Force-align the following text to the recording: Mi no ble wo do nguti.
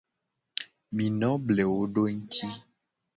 Mi 0.95 1.05
no 1.19 1.29
ble 1.49 1.63
wo 1.71 1.79
do 1.93 2.03
nguti. 2.17 2.47